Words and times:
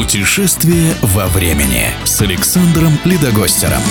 Путешествие 0.00 0.94
во 1.02 1.26
времени 1.26 1.88
с 2.04 2.22
Александром 2.22 2.92
Ледогостером. 3.04 3.82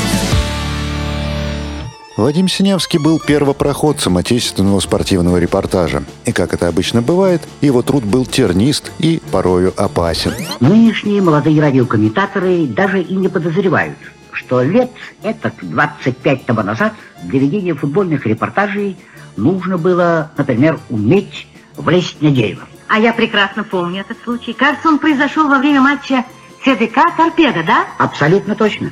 Вадим 2.18 2.48
Синявский 2.48 2.98
был 2.98 3.20
первопроходцем 3.20 4.18
отечественного 4.18 4.80
спортивного 4.80 5.38
репортажа. 5.38 6.04
И, 6.26 6.32
как 6.32 6.56
это 6.56 6.68
обычно 6.68 7.04
бывает, 7.04 7.44
его 7.62 7.84
труд 7.84 8.06
был 8.06 8.26
тернист 8.26 8.92
и 8.98 9.22
порою 9.32 9.72
опасен. 9.78 10.34
Нынешние 10.60 11.22
молодые 11.22 11.62
радиокомментаторы 11.62 12.66
даже 12.66 13.04
и 13.04 13.14
не 13.14 13.28
подозревают, 13.28 14.00
что 14.32 14.64
лет 14.64 14.90
это 15.22 15.54
25 15.62 16.46
тому 16.48 16.64
назад 16.64 16.94
для 17.22 17.40
ведения 17.40 17.76
футбольных 17.76 18.26
репортажей 18.26 18.98
нужно 19.38 19.78
было, 19.78 20.32
например, 20.36 20.80
уметь 20.90 21.46
влезть 21.78 22.20
на 22.20 22.32
дерево. 22.32 22.68
А 22.90 22.98
я 22.98 23.14
прекрасно 23.14 23.64
помню 23.64 24.02
этот 24.02 24.18
случай. 24.24 24.52
Кажется, 24.52 24.90
он 24.90 24.98
произошел 24.98 25.48
во 25.48 25.60
время 25.60 25.80
матча 25.80 26.26
ЦДК 26.64 27.16
«Торпеда», 27.16 27.64
да? 27.64 27.86
Абсолютно 28.00 28.56
точно. 28.56 28.92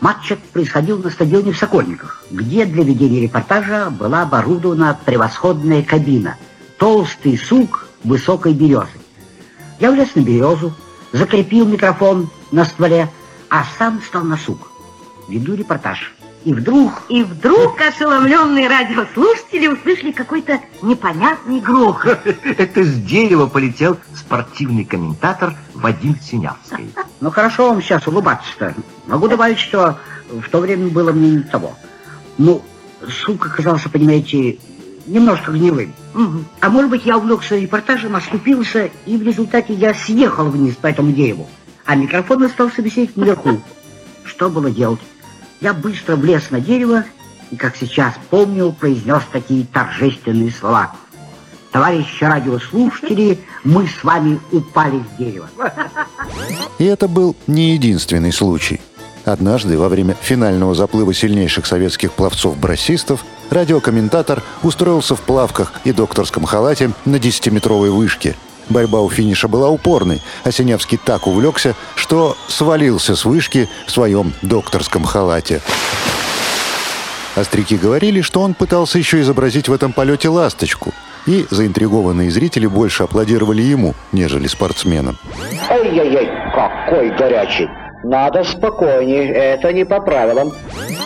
Матч 0.00 0.34
происходил 0.52 0.98
на 0.98 1.08
стадионе 1.08 1.52
в 1.52 1.58
Сокольниках, 1.58 2.22
где 2.30 2.66
для 2.66 2.84
ведения 2.84 3.22
репортажа 3.22 3.88
была 3.90 4.22
оборудована 4.22 4.96
превосходная 5.02 5.82
кабина. 5.82 6.36
Толстый 6.76 7.38
сук 7.38 7.88
высокой 8.04 8.52
березы. 8.52 8.86
Я 9.80 9.92
влез 9.92 10.14
на 10.14 10.20
березу, 10.20 10.74
закрепил 11.12 11.66
микрофон 11.66 12.28
на 12.52 12.66
стволе, 12.66 13.08
а 13.48 13.64
сам 13.78 14.02
стал 14.06 14.24
на 14.24 14.36
сук. 14.36 14.70
Веду 15.26 15.54
репортаж. 15.54 16.12
И 16.48 16.54
вдруг... 16.54 17.02
И 17.10 17.22
вдруг 17.22 17.78
ошеломленные 17.78 18.68
радиослушатели 18.68 19.66
услышали 19.66 20.12
какой-то 20.12 20.58
непонятный 20.80 21.60
грохот. 21.60 22.20
Это 22.44 22.84
с 22.84 22.94
дерева 23.02 23.48
полетел 23.48 23.98
спортивный 24.16 24.86
комментатор 24.86 25.54
Вадим 25.74 26.16
Синявский. 26.18 26.90
Ну 27.20 27.30
хорошо 27.30 27.68
вам 27.68 27.82
сейчас 27.82 28.06
улыбаться-то. 28.06 28.74
Могу 29.08 29.28
добавить, 29.28 29.58
что 29.58 29.98
в 30.30 30.48
то 30.48 30.60
время 30.60 30.88
было 30.88 31.12
мне 31.12 31.32
не 31.32 31.42
того. 31.42 31.74
Ну, 32.38 32.62
сук 33.06 33.44
оказался, 33.44 33.90
понимаете, 33.90 34.58
немножко 35.06 35.52
гнилым. 35.52 35.92
А 36.60 36.70
может 36.70 36.88
быть, 36.90 37.04
я 37.04 37.18
увлекся 37.18 37.58
репортажем, 37.58 38.16
оступился, 38.16 38.88
и 39.04 39.18
в 39.18 39.22
результате 39.22 39.74
я 39.74 39.92
съехал 39.92 40.48
вниз 40.48 40.76
по 40.76 40.86
этому 40.86 41.12
дереву, 41.12 41.46
а 41.84 41.94
микрофон 41.94 42.44
остался 42.44 42.80
висеть 42.80 43.18
наверху. 43.18 43.60
Что 44.24 44.48
было 44.48 44.70
делать? 44.70 45.00
Я 45.60 45.74
быстро 45.74 46.16
влез 46.16 46.50
на 46.50 46.60
дерево 46.60 47.04
и, 47.50 47.56
как 47.56 47.76
сейчас 47.76 48.14
помню, 48.30 48.72
произнес 48.72 49.22
такие 49.32 49.66
торжественные 49.66 50.52
слова. 50.52 50.92
Товарищи 51.72 52.24
радиослушатели, 52.24 53.38
мы 53.64 53.86
с 53.86 54.02
вами 54.02 54.40
упали 54.52 55.02
с 55.14 55.18
дерева. 55.18 55.48
И 56.78 56.84
это 56.84 57.08
был 57.08 57.36
не 57.46 57.72
единственный 57.72 58.32
случай. 58.32 58.80
Однажды, 59.24 59.76
во 59.76 59.88
время 59.88 60.16
финального 60.20 60.74
заплыва 60.74 61.12
сильнейших 61.12 61.66
советских 61.66 62.12
пловцов-броссистов, 62.12 63.24
радиокомментатор 63.50 64.42
устроился 64.62 65.16
в 65.16 65.20
плавках 65.20 65.72
и 65.84 65.92
докторском 65.92 66.44
халате 66.44 66.92
на 67.04 67.16
10-метровой 67.16 67.90
вышке. 67.90 68.36
Борьба 68.68 69.00
у 69.00 69.08
финиша 69.08 69.48
была 69.48 69.68
упорной, 69.68 70.20
а 70.44 70.52
так 71.04 71.26
увлекся, 71.26 71.74
что 71.94 72.36
свалился 72.48 73.16
с 73.16 73.24
вышки 73.24 73.68
в 73.86 73.90
своем 73.90 74.32
докторском 74.42 75.04
халате. 75.04 75.60
Остряки 77.34 77.76
говорили, 77.76 78.20
что 78.20 78.40
он 78.40 78.54
пытался 78.54 78.98
еще 78.98 79.20
изобразить 79.20 79.68
в 79.68 79.72
этом 79.72 79.92
полете 79.92 80.28
ласточку. 80.28 80.92
И 81.26 81.46
заинтригованные 81.50 82.30
зрители 82.30 82.66
больше 82.66 83.04
аплодировали 83.04 83.62
ему, 83.62 83.94
нежели 84.12 84.46
спортсменам. 84.46 85.18
Ой-ой-ой, 85.70 86.28
какой 86.54 87.10
горячий. 87.16 87.68
Надо 88.02 88.44
спокойнее, 88.44 89.32
это 89.32 89.72
не 89.72 89.84
по 89.84 90.00
правилам. 90.00 90.52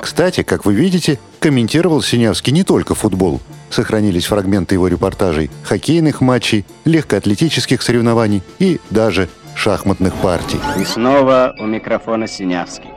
Кстати, 0.03 0.43
как 0.43 0.65
вы 0.65 0.75
видите, 0.75 1.21
комментировал 1.39 2.03
Синявский 2.03 2.53
не 2.53 2.65
только 2.65 2.97
футбол. 2.97 3.41
Сохранились 3.71 4.27
фрагменты 4.27 4.75
его 4.75 4.89
репортажей 4.89 5.49
хоккейных 5.63 6.21
матчей, 6.21 6.65
легкоатлетических 6.85 7.81
соревнований 7.81 8.43
и 8.59 8.81
даже 8.91 9.29
шахматных 9.55 10.13
партий. 10.15 10.59
И 10.77 10.85
снова 10.85 11.55
у 11.57 11.67
микрофона 11.67 12.27
Синявский. 12.27 12.91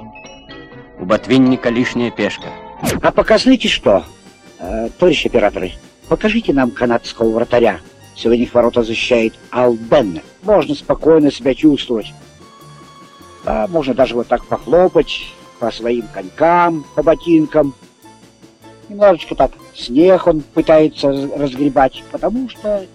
У 0.99 1.05
ботвинника 1.05 1.69
лишняя 1.69 2.09
пешка. 2.09 2.47
А 3.03 3.11
пока 3.11 3.37
знаете 3.37 3.67
что, 3.67 4.03
э, 4.57 4.89
товарищи 4.97 5.27
операторы, 5.27 5.73
покажите 6.09 6.53
нам 6.53 6.71
канадского 6.71 7.29
вратаря. 7.35 7.81
Сегодня 8.15 8.45
их 8.45 8.53
ворота 8.55 8.81
защищает 8.81 9.35
Албенна. 9.51 10.21
Можно 10.41 10.73
спокойно 10.73 11.31
себя 11.31 11.53
чувствовать. 11.53 12.11
А 13.45 13.67
можно 13.67 13.93
даже 13.93 14.15
вот 14.15 14.27
так 14.27 14.43
похлопать 14.45 15.21
по 15.59 15.71
своим 15.71 16.07
конькам, 16.13 16.85
по 16.95 17.03
ботинкам. 17.03 17.73
Немножечко 18.89 19.35
так 19.35 19.51
снег 19.75 20.27
он 20.27 20.41
пытается 20.41 21.07
раз- 21.07 21.29
разгребать, 21.35 22.03
потому 22.11 22.49
что 22.49 22.85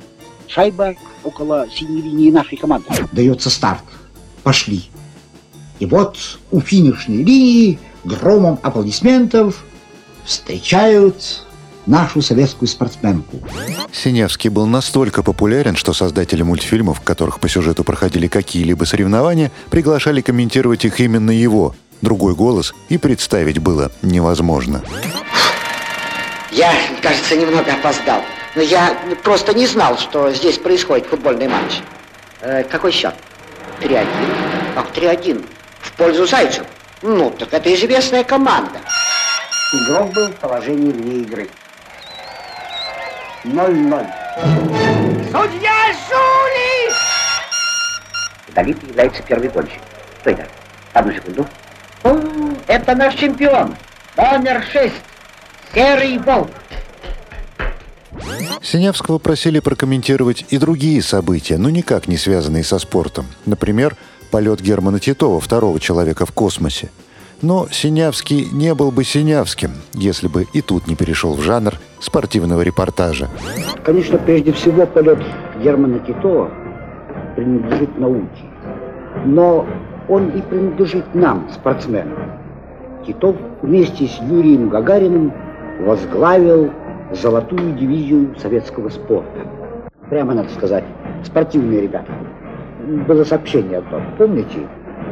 шайба 0.47 0.95
около 1.25 1.67
синей 1.73 2.03
линии 2.03 2.31
нашей 2.31 2.57
команды. 2.57 2.87
Дается 3.13 3.51
старт. 3.51 3.83
Пошли. 4.43 4.85
И 5.79 5.87
вот 5.87 6.39
у 6.51 6.61
финишной 6.61 7.23
линии 7.25 7.79
громом 8.05 8.59
аплодисментов 8.63 9.65
встречают 10.25 11.45
нашу 11.87 12.23
советскую 12.23 12.69
спортсменку. 12.69 13.39
Синявский 13.93 14.51
был 14.51 14.67
настолько 14.67 15.23
популярен, 15.23 15.77
что 15.77 15.93
создатели 15.93 16.43
мультфильмов, 16.43 16.99
в 16.99 17.03
которых 17.03 17.41
по 17.41 17.49
сюжету 17.49 17.83
проходили 17.85 18.29
какие-либо 18.29 18.85
соревнования, 18.85 19.51
приглашали 19.71 20.21
комментировать 20.21 20.85
их 20.85 21.01
именно 21.01 21.31
его. 21.31 21.75
Другой 22.03 22.35
голос 22.35 22.75
и 22.89 22.99
представить 22.99 23.59
было 23.59 23.91
невозможно. 24.03 24.83
Я, 26.51 26.73
кажется, 27.03 27.37
немного 27.37 27.73
опоздал. 27.73 28.23
Но 28.57 28.63
я 28.63 28.97
просто 29.23 29.55
не 29.55 29.67
знал, 29.67 29.99
что 29.99 30.33
здесь 30.33 30.59
происходит 30.59 31.07
футбольный 31.07 31.47
матч. 31.47 31.81
Э, 32.41 32.65
какой 32.65 32.91
счет? 32.91 33.15
3-1. 33.81 34.07
Ах, 34.77 34.87
3-1. 34.95 35.47
В 35.81 35.93
пользу 35.93 36.27
Зайцев. 36.27 36.67
Ну, 37.03 37.31
так 37.31 37.53
это 37.53 37.73
известная 37.75 38.25
команда. 38.25 38.81
Игрок 39.73 40.13
был 40.13 40.29
в 40.29 40.35
положении 40.37 40.91
вне 40.91 41.19
игры. 41.23 41.49
0-0. 43.45 44.07
Судья 45.27 45.93
Жули! 46.09 46.95
Вдали 48.49 48.75
появляется 48.75 49.23
первый 49.23 49.49
гольщик. 49.49 49.81
Кто 50.21 50.31
это? 50.31 50.47
Одну 50.93 51.13
секунду. 51.13 51.47
Это 52.71 52.95
наш 52.95 53.17
чемпион. 53.17 53.75
Номер 54.17 54.63
6. 54.63 54.95
Серый 55.75 56.19
волк. 56.19 56.51
Синявского 58.63 59.19
просили 59.19 59.59
прокомментировать 59.59 60.45
и 60.51 60.57
другие 60.57 61.03
события, 61.03 61.59
но 61.59 61.69
никак 61.69 62.07
не 62.07 62.17
связанные 62.17 62.63
со 62.63 62.79
спортом. 62.79 63.27
Например, 63.45 63.97
полет 64.31 64.61
Германа 64.61 65.01
Титова, 65.01 65.41
второго 65.41 65.81
человека 65.81 66.27
в 66.27 66.31
космосе. 66.31 66.91
Но 67.43 67.67
Синявский 67.73 68.47
не 68.53 68.73
был 68.77 68.93
бы 68.93 69.03
Синявским, 69.03 69.73
если 69.95 70.29
бы 70.29 70.47
и 70.53 70.61
тут 70.61 70.87
не 70.87 70.95
перешел 70.95 71.35
в 71.35 71.41
жанр 71.41 71.75
спортивного 72.01 72.63
репортажа. 72.63 73.29
Конечно, 73.83 74.17
прежде 74.17 74.53
всего 74.53 74.87
полет 74.87 75.19
Германа 75.61 75.99
Титова 75.99 76.53
принадлежит 77.35 77.99
науке. 77.99 78.45
Но 79.27 79.67
он 80.09 80.29
и 80.29 80.41
принадлежит 80.41 81.17
нам, 81.17 81.51
спортсменам. 81.53 82.40
Титов 83.07 83.37
вместе 83.63 84.07
с 84.07 84.21
Юрием 84.21 84.69
Гагариным 84.69 85.33
возглавил 85.81 86.71
золотую 87.13 87.73
дивизию 87.75 88.35
советского 88.39 88.89
спорта. 88.89 89.47
Прямо 90.09 90.35
надо 90.35 90.51
сказать, 90.51 90.85
спортивные 91.25 91.83
ребята. 91.83 92.13
Было 93.07 93.25
сообщение 93.25 93.79
одно, 93.79 94.01
помните? 94.19 94.69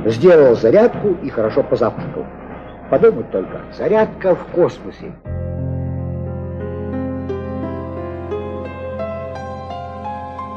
Сделал 0.06 0.56
зарядку 0.56 1.16
и 1.22 1.28
хорошо 1.28 1.62
позавтракал. 1.62 2.24
Подумать 2.90 3.30
только, 3.30 3.60
зарядка 3.76 4.34
в 4.34 4.44
космосе. 4.54 5.12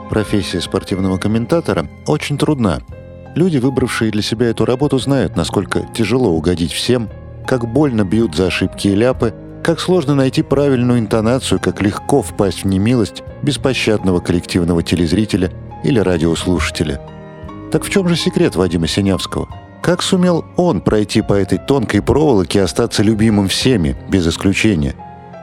Профессия 0.10 0.60
спортивного 0.60 1.18
комментатора 1.18 1.86
очень 2.06 2.38
трудна. 2.38 2.80
Люди, 3.34 3.60
выбравшие 3.60 4.12
для 4.12 4.22
себя 4.22 4.48
эту 4.48 4.66
работу, 4.66 4.98
знают, 4.98 5.38
насколько 5.38 5.84
тяжело 5.94 6.32
угодить 6.32 6.74
всем, 6.74 7.08
как 7.46 7.68
больно 7.68 8.04
бьют 8.04 8.36
за 8.36 8.48
ошибки 8.48 8.88
и 8.88 8.96
ляпы, 8.96 9.34
как 9.64 9.80
сложно 9.80 10.16
найти 10.16 10.42
правильную 10.42 11.00
интонацию, 11.00 11.60
как 11.60 11.82
легко 11.82 12.22
впасть 12.22 12.64
в 12.64 12.68
немилость 12.68 13.24
беспощадного 13.44 14.20
коллективного 14.20 14.84
телезрителя 14.84 15.52
или 15.84 16.00
радиослушателя. 16.00 17.02
Так 17.72 17.84
в 17.84 17.90
чем 17.90 18.08
же 18.08 18.16
секрет 18.16 18.56
Вадима 18.56 18.88
Синявского? 18.88 19.48
Как 19.82 20.02
сумел 20.02 20.46
он 20.58 20.82
пройти 20.82 21.22
по 21.22 21.34
этой 21.34 21.58
тонкой 21.58 22.02
проволоке 22.02 22.60
и 22.60 22.62
остаться 22.62 23.02
любимым 23.02 23.48
всеми, 23.48 23.96
без 24.10 24.28
исключения? 24.28 24.96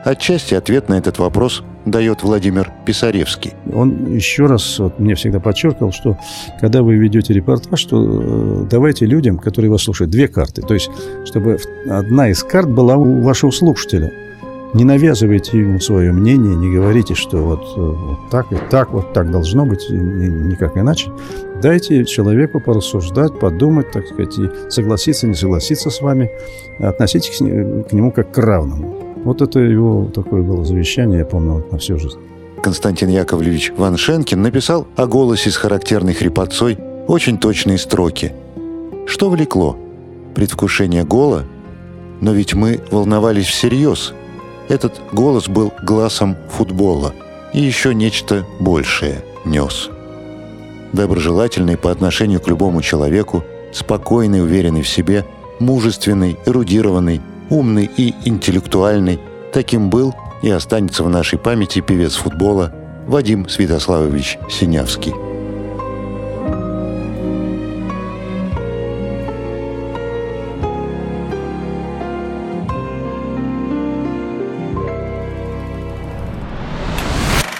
Отчасти 0.08 0.54
ответ 0.54 0.88
на 0.88 0.94
этот 0.94 1.18
вопрос 1.18 1.62
дает 1.84 2.22
Владимир 2.22 2.72
Писаревский. 2.86 3.52
Он 3.74 4.14
еще 4.14 4.46
раз 4.46 4.78
вот, 4.78 4.98
мне 4.98 5.14
всегда 5.14 5.38
подчеркивал, 5.38 5.92
что 5.92 6.16
когда 6.62 6.82
вы 6.82 6.94
ведете 6.94 7.34
репортаж, 7.34 7.84
то 7.84 7.98
э, 8.02 8.66
давайте 8.70 9.04
людям, 9.04 9.36
которые 9.36 9.70
вас 9.70 9.82
слушают, 9.82 10.10
две 10.10 10.26
карты. 10.26 10.62
То 10.62 10.72
есть, 10.72 10.88
чтобы 11.26 11.58
одна 11.90 12.30
из 12.30 12.42
карт 12.42 12.70
была 12.70 12.96
у 12.96 13.20
вашего 13.20 13.50
слушателя. 13.50 14.10
Не 14.72 14.84
навязывайте 14.84 15.58
ему 15.58 15.78
свое 15.78 16.10
мнение, 16.10 16.56
не 16.56 16.74
говорите, 16.74 17.14
что 17.14 17.36
вот, 17.44 17.64
э, 17.76 17.78
вот 17.78 18.30
так 18.30 18.50
и 18.50 18.56
так, 18.70 18.92
вот 18.92 19.12
так 19.12 19.30
должно 19.30 19.66
быть, 19.66 19.90
и 19.90 19.92
никак 19.92 20.78
иначе. 20.78 21.12
Дайте 21.60 22.06
человеку 22.06 22.60
порассуждать, 22.60 23.38
подумать, 23.38 23.90
так 23.90 24.06
сказать, 24.06 24.38
и 24.38 24.70
согласиться, 24.70 25.26
не 25.26 25.34
согласиться 25.34 25.90
с 25.90 26.00
вами. 26.00 26.30
Относитесь 26.78 27.36
к 27.36 27.92
нему 27.92 28.10
как 28.10 28.32
к 28.32 28.38
равному. 28.38 29.07
Вот 29.24 29.42
это 29.42 29.60
его 29.60 30.10
такое 30.14 30.42
было 30.42 30.64
завещание, 30.64 31.20
я 31.20 31.24
помню, 31.24 31.64
на 31.70 31.78
всю 31.78 31.98
жизнь. 31.98 32.18
Константин 32.62 33.08
Яковлевич 33.08 33.72
Ван 33.76 33.96
Шенкин 33.96 34.42
написал 34.42 34.86
о 34.96 35.06
голосе 35.06 35.50
с 35.50 35.56
характерной 35.56 36.14
хрипотцой 36.14 36.78
очень 37.06 37.38
точные 37.38 37.78
строки. 37.78 38.32
Что 39.06 39.30
влекло? 39.30 39.76
Предвкушение 40.34 41.04
гола? 41.04 41.44
Но 42.20 42.32
ведь 42.32 42.54
мы 42.54 42.80
волновались 42.90 43.46
всерьез. 43.46 44.12
Этот 44.68 45.00
голос 45.12 45.48
был 45.48 45.72
глазом 45.82 46.36
футбола 46.50 47.14
и 47.54 47.60
еще 47.60 47.94
нечто 47.94 48.44
большее 48.60 49.24
нес. 49.44 49.88
Доброжелательный 50.92 51.76
по 51.76 51.90
отношению 51.90 52.40
к 52.40 52.48
любому 52.48 52.82
человеку, 52.82 53.44
спокойный, 53.72 54.42
уверенный 54.42 54.82
в 54.82 54.88
себе, 54.88 55.24
мужественный, 55.58 56.36
эрудированный, 56.44 57.20
умный 57.50 57.90
и 57.96 58.14
интеллектуальный, 58.24 59.20
таким 59.52 59.90
был 59.90 60.14
и 60.42 60.50
останется 60.50 61.02
в 61.02 61.08
нашей 61.08 61.38
памяти 61.38 61.80
певец 61.80 62.14
футбола 62.14 62.72
Вадим 63.06 63.48
Святославович 63.48 64.38
Синявский. 64.50 65.14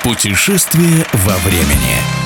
Путешествие 0.02 1.05
во 1.12 1.37
времени. 1.38 2.17